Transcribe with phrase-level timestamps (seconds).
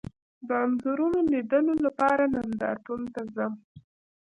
[0.47, 3.53] د انځورونو لیدلو لپاره نندارتون ته ځم